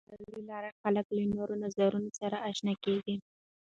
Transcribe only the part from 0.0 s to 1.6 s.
د مېلو له لاري خلک له نوو